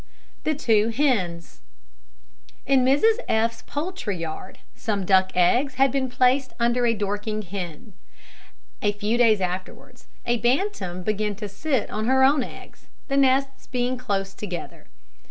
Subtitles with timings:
[0.45, 1.61] THE TWO HENS.
[2.65, 7.43] In Mrs F 's poultry yard, some duck eggs had been placed under a Dorking
[7.43, 7.93] hen.
[8.81, 13.67] A few days afterwards, a bantam began to sit on her own eggs the nests
[13.67, 14.87] being close together.